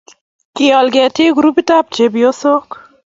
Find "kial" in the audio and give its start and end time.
0.55-0.87